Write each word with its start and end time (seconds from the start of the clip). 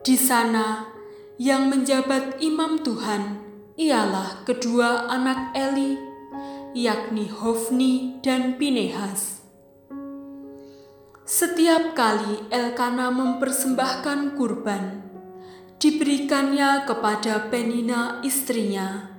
Di 0.00 0.16
sana, 0.16 0.88
yang 1.36 1.68
menjabat 1.68 2.40
imam 2.40 2.80
Tuhan 2.80 3.44
ialah 3.76 4.40
kedua 4.48 5.12
anak 5.12 5.52
Eli 5.52 6.00
yakni 6.72 7.28
Hofni 7.28 8.20
dan 8.24 8.56
Pinehas. 8.56 9.45
Setiap 11.26 11.98
kali 11.98 12.54
Elkana 12.54 13.10
mempersembahkan 13.10 14.38
kurban, 14.38 15.02
diberikannya 15.82 16.86
kepada 16.86 17.50
Penina 17.50 18.22
istrinya 18.22 19.10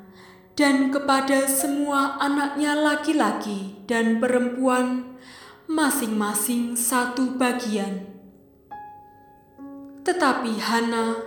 dan 0.55 0.87
kepada 0.87 1.51
semua 1.51 2.15
anaknya 2.23 2.79
laki-laki 2.79 3.83
dan 3.91 4.23
perempuan 4.23 5.19
masing-masing 5.67 6.79
satu 6.79 7.35
bagian. 7.35 8.07
Tetapi 10.07 10.63
Hana 10.63 11.19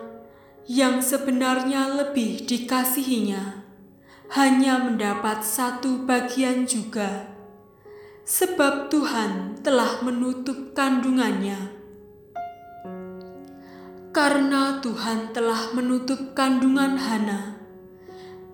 yang 0.65 1.05
sebenarnya 1.05 1.93
lebih 1.93 2.49
dikasihinya 2.49 3.69
hanya 4.33 4.81
mendapat 4.81 5.45
satu 5.45 6.09
bagian 6.09 6.65
juga, 6.65 7.29
sebab 8.31 8.95
Tuhan 8.95 9.59
telah 9.59 10.07
menutup 10.07 10.71
kandungannya. 10.71 11.75
Karena 14.15 14.79
Tuhan 14.79 15.35
telah 15.35 15.75
menutup 15.75 16.31
kandungan 16.39 16.95
Hana, 16.95 17.59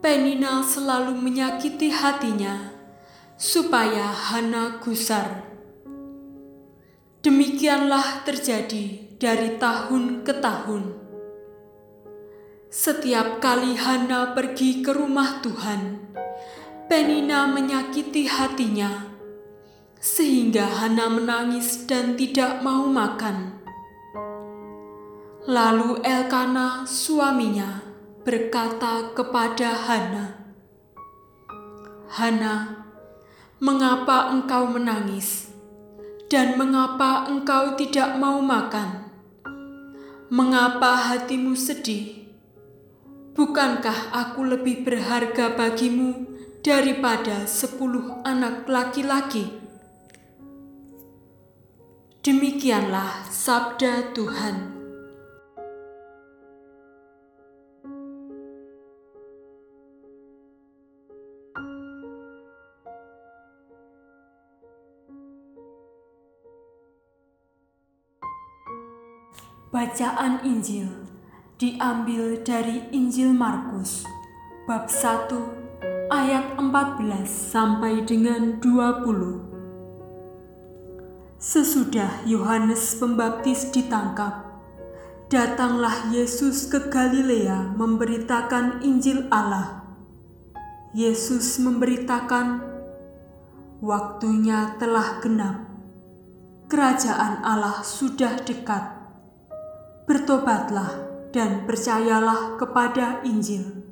Penina 0.00 0.64
selalu 0.64 1.20
menyakiti 1.20 1.92
hatinya 1.92 2.72
supaya 3.36 4.08
Hana 4.08 4.80
gusar. 4.80 5.44
Demikianlah 7.20 8.24
terjadi 8.24 9.12
dari 9.20 9.60
tahun 9.60 10.24
ke 10.24 10.40
tahun. 10.40 10.84
Setiap 12.72 13.44
kali 13.44 13.76
Hana 13.76 14.32
pergi 14.32 14.80
ke 14.80 14.96
rumah 14.96 15.44
Tuhan, 15.44 16.00
Penina 16.88 17.44
menyakiti 17.44 18.24
hatinya, 18.24 19.15
sehingga 20.06 20.70
Hana 20.70 21.10
menangis 21.10 21.82
dan 21.90 22.14
tidak 22.14 22.62
mau 22.62 22.86
makan. 22.86 23.58
Lalu 25.50 25.98
Elkana, 26.06 26.86
suaminya, 26.86 27.82
berkata 28.22 29.10
kepada 29.18 29.74
Hana, 29.74 30.38
"Hana, 32.06 32.86
mengapa 33.58 34.30
engkau 34.30 34.70
menangis, 34.70 35.50
dan 36.30 36.54
mengapa 36.54 37.26
engkau 37.26 37.74
tidak 37.74 38.14
mau 38.14 38.38
makan? 38.38 39.10
Mengapa 40.30 41.02
hatimu 41.02 41.58
sedih?" 41.58 42.30
Bukankah 43.34 44.14
aku 44.14 44.46
lebih 44.46 44.86
berharga 44.86 45.52
bagimu 45.58 46.30
daripada 46.62 47.44
sepuluh 47.44 48.22
anak 48.22 48.64
laki-laki? 48.70 49.65
Demikianlah 52.26 53.30
sabda 53.30 54.10
Tuhan. 54.10 54.74
Bacaan 69.70 70.42
Injil 70.42 70.90
diambil 71.62 72.42
dari 72.42 72.90
Injil 72.90 73.30
Markus 73.30 74.02
bab 74.66 74.90
1 74.90 75.30
ayat 76.10 76.58
14 76.58 77.22
sampai 77.22 78.02
dengan 78.02 78.58
20. 78.58 79.55
Sesudah 81.36 82.24
Yohanes 82.24 82.96
Pembaptis 82.96 83.68
ditangkap, 83.68 84.40
datanglah 85.28 86.08
Yesus 86.08 86.64
ke 86.64 86.88
Galilea 86.88 87.76
memberitakan 87.76 88.80
Injil 88.80 89.28
Allah. 89.28 89.84
Yesus 90.96 91.60
memberitakan, 91.60 92.64
"Waktunya 93.84 94.80
telah 94.80 95.20
genap, 95.20 95.60
kerajaan 96.72 97.44
Allah 97.44 97.84
sudah 97.84 98.40
dekat. 98.40 98.96
Bertobatlah 100.08 100.88
dan 101.36 101.68
percayalah 101.68 102.56
kepada 102.56 103.20
Injil. 103.28 103.84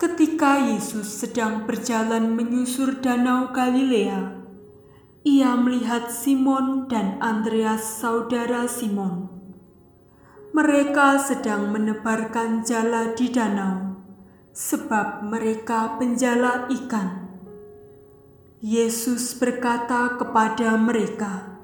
Ketika 0.00 0.56
Yesus 0.72 1.20
sedang 1.20 1.68
berjalan 1.68 2.32
menyusur 2.32 2.96
Danau 3.04 3.52
Galilea, 3.52 4.41
ia 5.22 5.54
melihat 5.54 6.10
Simon 6.10 6.90
dan 6.90 7.18
Andreas, 7.22 8.02
saudara 8.02 8.66
Simon. 8.66 9.30
Mereka 10.52 11.22
sedang 11.22 11.70
menebarkan 11.70 12.66
jala 12.66 13.14
di 13.14 13.30
danau, 13.30 14.02
sebab 14.50 15.22
mereka 15.24 15.96
penjala 15.96 16.66
ikan. 16.68 17.30
Yesus 18.58 19.38
berkata 19.38 20.18
kepada 20.18 20.74
mereka, 20.76 21.58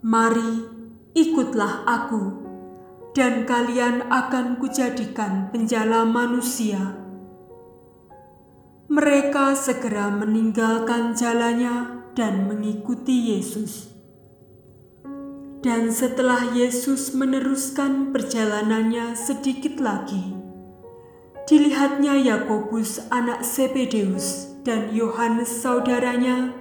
"Mari, 0.00 0.66
ikutlah 1.14 1.84
Aku." 1.84 2.42
dan 3.12 3.44
kalian 3.44 4.08
akan 4.08 4.56
kujadikan 4.56 5.52
penjala 5.52 6.08
manusia. 6.08 7.01
Mereka 8.92 9.56
segera 9.56 10.12
meninggalkan 10.12 11.16
jalannya 11.16 12.04
dan 12.12 12.44
mengikuti 12.44 13.32
Yesus. 13.32 13.88
Dan 15.64 15.88
setelah 15.88 16.52
Yesus 16.52 17.16
meneruskan 17.16 18.12
perjalanannya 18.12 19.16
sedikit 19.16 19.80
lagi, 19.80 20.36
dilihatnya 21.48 22.20
Yakobus 22.20 23.08
anak 23.08 23.40
Zebedeus 23.48 24.60
dan 24.60 24.92
Yohanes 24.92 25.48
saudaranya 25.48 26.52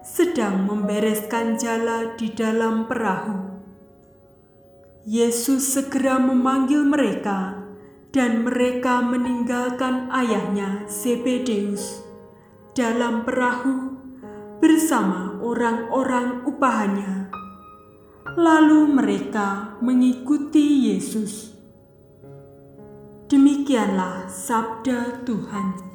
sedang 0.00 0.64
membereskan 0.64 1.60
jala 1.60 2.16
di 2.16 2.32
dalam 2.32 2.88
perahu. 2.88 3.60
Yesus 5.04 5.76
segera 5.76 6.16
memanggil 6.16 6.80
mereka, 6.80 7.63
dan 8.14 8.46
mereka 8.46 9.02
meninggalkan 9.02 10.06
ayahnya 10.14 10.86
Zebedeus 10.86 12.06
dalam 12.78 13.26
perahu 13.26 13.98
bersama 14.62 15.34
orang-orang 15.42 16.46
upahannya, 16.46 17.26
Lalu 18.34 18.90
mereka 18.90 19.78
mengikuti 19.78 20.90
Yesus. 20.90 21.54
Demikianlah 23.30 24.26
sabda 24.26 25.22
Tuhan. 25.22 25.93